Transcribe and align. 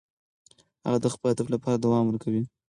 هغه 0.85 0.97
د 1.01 1.05
خپل 1.13 1.27
هدف 1.33 1.47
لپاره 1.53 1.75
دوام 1.77 2.03
ورکوي. 2.07 2.43